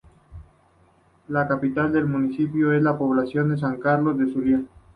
La 1.27 1.47
capital 1.47 1.93
del 1.93 2.07
municipio 2.07 2.73
es 2.73 2.81
la 2.81 2.97
población 2.97 3.49
de 3.51 3.59
San 3.59 3.77
Carlos 3.77 4.17
del 4.17 4.33
Zulia. 4.33 4.63